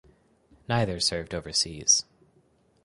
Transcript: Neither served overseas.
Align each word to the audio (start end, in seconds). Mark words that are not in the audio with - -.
Neither 0.67 0.99
served 0.99 1.31
overseas. 1.35 2.05